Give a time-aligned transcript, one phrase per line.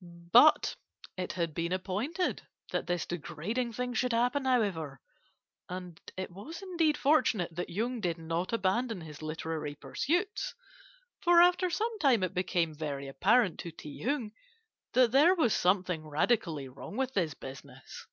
[0.00, 0.74] "But
[1.16, 5.00] it had been appointed that this degrading thing should not happen, however,
[5.68, 10.52] and it was indeed fortunate that Yung did not abandon his literary pursuits;
[11.20, 14.32] for after some time it became very apparent to Ti Hung
[14.94, 18.08] that there was something radically wrong with his business.